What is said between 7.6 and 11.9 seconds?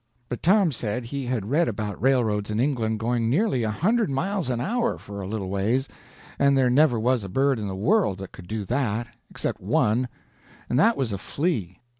the world that could do that—except one, and that was a flea.